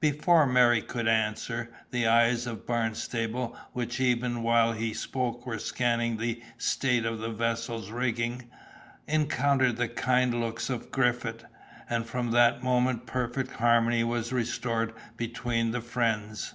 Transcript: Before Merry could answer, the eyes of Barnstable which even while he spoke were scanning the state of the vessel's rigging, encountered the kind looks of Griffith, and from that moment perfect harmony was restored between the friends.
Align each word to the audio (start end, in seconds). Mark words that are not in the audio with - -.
Before 0.00 0.46
Merry 0.46 0.80
could 0.80 1.06
answer, 1.06 1.68
the 1.90 2.06
eyes 2.06 2.46
of 2.46 2.64
Barnstable 2.64 3.54
which 3.74 4.00
even 4.00 4.42
while 4.42 4.72
he 4.72 4.94
spoke 4.94 5.44
were 5.44 5.58
scanning 5.58 6.16
the 6.16 6.42
state 6.56 7.04
of 7.04 7.18
the 7.18 7.28
vessel's 7.28 7.90
rigging, 7.90 8.48
encountered 9.06 9.76
the 9.76 9.88
kind 9.88 10.40
looks 10.40 10.70
of 10.70 10.90
Griffith, 10.90 11.44
and 11.90 12.06
from 12.06 12.30
that 12.30 12.62
moment 12.62 13.04
perfect 13.04 13.50
harmony 13.50 14.02
was 14.02 14.32
restored 14.32 14.94
between 15.18 15.70
the 15.70 15.82
friends. 15.82 16.54